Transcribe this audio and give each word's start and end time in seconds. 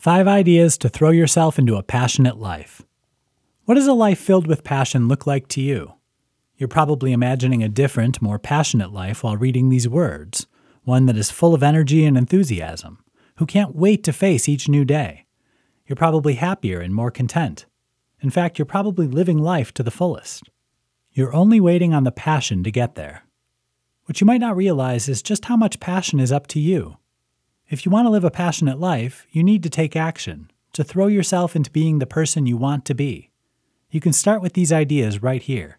Five 0.00 0.26
ideas 0.26 0.78
to 0.78 0.88
throw 0.88 1.10
yourself 1.10 1.58
into 1.58 1.76
a 1.76 1.82
passionate 1.82 2.38
life. 2.38 2.80
What 3.66 3.74
does 3.74 3.86
a 3.86 3.92
life 3.92 4.18
filled 4.18 4.46
with 4.46 4.64
passion 4.64 5.08
look 5.08 5.26
like 5.26 5.46
to 5.48 5.60
you? 5.60 5.92
You're 6.56 6.70
probably 6.70 7.12
imagining 7.12 7.62
a 7.62 7.68
different, 7.68 8.22
more 8.22 8.38
passionate 8.38 8.94
life 8.94 9.22
while 9.22 9.36
reading 9.36 9.68
these 9.68 9.86
words, 9.86 10.46
one 10.84 11.04
that 11.04 11.18
is 11.18 11.30
full 11.30 11.52
of 11.52 11.62
energy 11.62 12.06
and 12.06 12.16
enthusiasm, 12.16 13.04
who 13.36 13.44
can't 13.44 13.76
wait 13.76 14.02
to 14.04 14.12
face 14.14 14.48
each 14.48 14.70
new 14.70 14.86
day. 14.86 15.26
You're 15.86 15.96
probably 15.96 16.36
happier 16.36 16.80
and 16.80 16.94
more 16.94 17.10
content. 17.10 17.66
In 18.22 18.30
fact, 18.30 18.58
you're 18.58 18.64
probably 18.64 19.06
living 19.06 19.36
life 19.36 19.74
to 19.74 19.82
the 19.82 19.90
fullest. 19.90 20.48
You're 21.12 21.34
only 21.34 21.60
waiting 21.60 21.92
on 21.92 22.04
the 22.04 22.10
passion 22.10 22.64
to 22.64 22.70
get 22.70 22.94
there. 22.94 23.24
What 24.06 24.18
you 24.22 24.26
might 24.26 24.40
not 24.40 24.56
realize 24.56 25.10
is 25.10 25.20
just 25.20 25.44
how 25.44 25.58
much 25.58 25.78
passion 25.78 26.20
is 26.20 26.32
up 26.32 26.46
to 26.46 26.58
you. 26.58 26.96
If 27.70 27.86
you 27.86 27.92
want 27.92 28.06
to 28.06 28.10
live 28.10 28.24
a 28.24 28.32
passionate 28.32 28.80
life, 28.80 29.28
you 29.30 29.44
need 29.44 29.62
to 29.62 29.70
take 29.70 29.94
action, 29.94 30.50
to 30.72 30.82
throw 30.82 31.06
yourself 31.06 31.54
into 31.54 31.70
being 31.70 32.00
the 32.00 32.06
person 32.06 32.44
you 32.44 32.56
want 32.56 32.84
to 32.86 32.96
be. 32.96 33.30
You 33.92 34.00
can 34.00 34.12
start 34.12 34.42
with 34.42 34.54
these 34.54 34.72
ideas 34.72 35.22
right 35.22 35.40
here. 35.40 35.78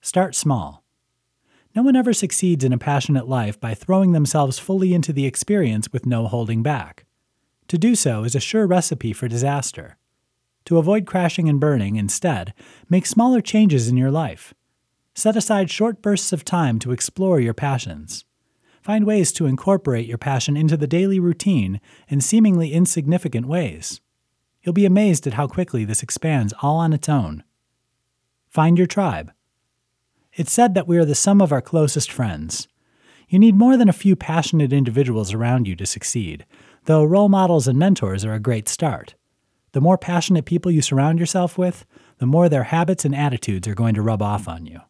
Start 0.00 0.34
small. 0.34 0.82
No 1.72 1.82
one 1.82 1.94
ever 1.94 2.12
succeeds 2.12 2.64
in 2.64 2.72
a 2.72 2.78
passionate 2.78 3.28
life 3.28 3.60
by 3.60 3.74
throwing 3.74 4.10
themselves 4.10 4.58
fully 4.58 4.92
into 4.92 5.12
the 5.12 5.24
experience 5.24 5.92
with 5.92 6.04
no 6.04 6.26
holding 6.26 6.64
back. 6.64 7.06
To 7.68 7.78
do 7.78 7.94
so 7.94 8.24
is 8.24 8.34
a 8.34 8.40
sure 8.40 8.66
recipe 8.66 9.12
for 9.12 9.28
disaster. 9.28 9.98
To 10.64 10.78
avoid 10.78 11.06
crashing 11.06 11.48
and 11.48 11.60
burning, 11.60 11.94
instead, 11.94 12.52
make 12.88 13.06
smaller 13.06 13.40
changes 13.40 13.86
in 13.86 13.96
your 13.96 14.10
life. 14.10 14.52
Set 15.14 15.36
aside 15.36 15.70
short 15.70 16.02
bursts 16.02 16.32
of 16.32 16.44
time 16.44 16.80
to 16.80 16.90
explore 16.90 17.38
your 17.38 17.54
passions. 17.54 18.24
Find 18.88 19.04
ways 19.04 19.32
to 19.32 19.44
incorporate 19.44 20.06
your 20.06 20.16
passion 20.16 20.56
into 20.56 20.74
the 20.74 20.86
daily 20.86 21.20
routine 21.20 21.78
in 22.08 22.22
seemingly 22.22 22.72
insignificant 22.72 23.46
ways. 23.46 24.00
You'll 24.62 24.72
be 24.72 24.86
amazed 24.86 25.26
at 25.26 25.34
how 25.34 25.46
quickly 25.46 25.84
this 25.84 26.02
expands 26.02 26.54
all 26.62 26.78
on 26.78 26.94
its 26.94 27.06
own. 27.06 27.44
Find 28.48 28.78
your 28.78 28.86
tribe. 28.86 29.30
It's 30.32 30.50
said 30.50 30.72
that 30.72 30.88
we 30.88 30.96
are 30.96 31.04
the 31.04 31.14
sum 31.14 31.42
of 31.42 31.52
our 31.52 31.60
closest 31.60 32.10
friends. 32.10 32.66
You 33.28 33.38
need 33.38 33.56
more 33.56 33.76
than 33.76 33.90
a 33.90 33.92
few 33.92 34.16
passionate 34.16 34.72
individuals 34.72 35.34
around 35.34 35.68
you 35.68 35.76
to 35.76 35.84
succeed, 35.84 36.46
though 36.86 37.04
role 37.04 37.28
models 37.28 37.68
and 37.68 37.78
mentors 37.78 38.24
are 38.24 38.32
a 38.32 38.40
great 38.40 38.70
start. 38.70 39.16
The 39.72 39.82
more 39.82 39.98
passionate 39.98 40.46
people 40.46 40.72
you 40.72 40.80
surround 40.80 41.20
yourself 41.20 41.58
with, 41.58 41.84
the 42.20 42.26
more 42.26 42.48
their 42.48 42.64
habits 42.64 43.04
and 43.04 43.14
attitudes 43.14 43.68
are 43.68 43.74
going 43.74 43.96
to 43.96 44.02
rub 44.02 44.22
off 44.22 44.48
on 44.48 44.64
you. 44.64 44.80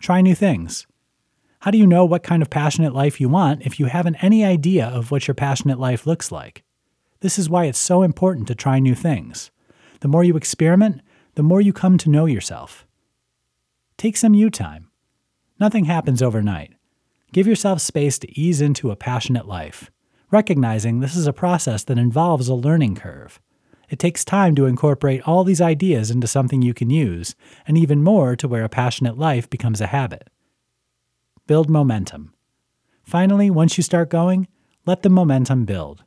Try 0.00 0.22
new 0.22 0.34
things. 0.34 0.86
How 1.66 1.72
do 1.72 1.78
you 1.78 1.86
know 1.88 2.04
what 2.04 2.22
kind 2.22 2.42
of 2.42 2.48
passionate 2.48 2.94
life 2.94 3.20
you 3.20 3.28
want 3.28 3.66
if 3.66 3.80
you 3.80 3.86
haven't 3.86 4.22
any 4.22 4.44
idea 4.44 4.86
of 4.86 5.10
what 5.10 5.26
your 5.26 5.34
passionate 5.34 5.80
life 5.80 6.06
looks 6.06 6.30
like? 6.30 6.62
This 7.22 7.40
is 7.40 7.50
why 7.50 7.64
it's 7.64 7.76
so 7.76 8.04
important 8.04 8.46
to 8.46 8.54
try 8.54 8.78
new 8.78 8.94
things. 8.94 9.50
The 9.98 10.06
more 10.06 10.22
you 10.22 10.36
experiment, 10.36 11.00
the 11.34 11.42
more 11.42 11.60
you 11.60 11.72
come 11.72 11.98
to 11.98 12.08
know 12.08 12.26
yourself. 12.26 12.86
Take 13.96 14.16
some 14.16 14.32
you 14.32 14.48
time. 14.48 14.92
Nothing 15.58 15.86
happens 15.86 16.22
overnight. 16.22 16.72
Give 17.32 17.48
yourself 17.48 17.80
space 17.80 18.16
to 18.20 18.40
ease 18.40 18.60
into 18.60 18.92
a 18.92 18.96
passionate 18.96 19.48
life, 19.48 19.90
recognizing 20.30 21.00
this 21.00 21.16
is 21.16 21.26
a 21.26 21.32
process 21.32 21.82
that 21.82 21.98
involves 21.98 22.46
a 22.46 22.54
learning 22.54 22.94
curve. 22.94 23.40
It 23.90 23.98
takes 23.98 24.24
time 24.24 24.54
to 24.54 24.66
incorporate 24.66 25.26
all 25.26 25.42
these 25.42 25.60
ideas 25.60 26.12
into 26.12 26.28
something 26.28 26.62
you 26.62 26.74
can 26.74 26.90
use, 26.90 27.34
and 27.66 27.76
even 27.76 28.04
more 28.04 28.36
to 28.36 28.46
where 28.46 28.62
a 28.62 28.68
passionate 28.68 29.18
life 29.18 29.50
becomes 29.50 29.80
a 29.80 29.88
habit. 29.88 30.30
Build 31.46 31.70
momentum. 31.70 32.34
Finally, 33.04 33.50
once 33.50 33.76
you 33.76 33.84
start 33.84 34.10
going, 34.10 34.48
let 34.84 35.02
the 35.02 35.08
momentum 35.08 35.64
build. 35.64 36.02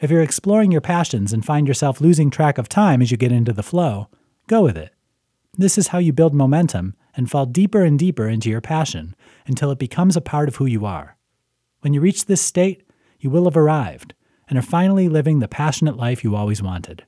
If 0.00 0.10
you're 0.10 0.22
exploring 0.22 0.72
your 0.72 0.80
passions 0.80 1.32
and 1.32 1.44
find 1.44 1.68
yourself 1.68 2.00
losing 2.00 2.30
track 2.30 2.58
of 2.58 2.68
time 2.68 3.00
as 3.00 3.12
you 3.12 3.16
get 3.16 3.30
into 3.30 3.52
the 3.52 3.62
flow, 3.62 4.08
go 4.48 4.60
with 4.60 4.76
it. 4.76 4.92
This 5.56 5.78
is 5.78 5.88
how 5.88 5.98
you 5.98 6.12
build 6.12 6.34
momentum 6.34 6.96
and 7.14 7.30
fall 7.30 7.46
deeper 7.46 7.84
and 7.84 7.96
deeper 7.96 8.26
into 8.26 8.50
your 8.50 8.60
passion 8.60 9.14
until 9.46 9.70
it 9.70 9.78
becomes 9.78 10.16
a 10.16 10.20
part 10.20 10.48
of 10.48 10.56
who 10.56 10.66
you 10.66 10.84
are. 10.84 11.16
When 11.82 11.94
you 11.94 12.00
reach 12.00 12.26
this 12.26 12.42
state, 12.42 12.82
you 13.20 13.30
will 13.30 13.44
have 13.44 13.56
arrived 13.56 14.14
and 14.48 14.58
are 14.58 14.62
finally 14.62 15.08
living 15.08 15.38
the 15.38 15.46
passionate 15.46 15.96
life 15.96 16.24
you 16.24 16.34
always 16.34 16.60
wanted. 16.60 17.06